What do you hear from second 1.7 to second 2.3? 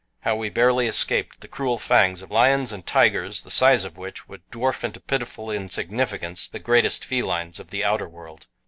fangs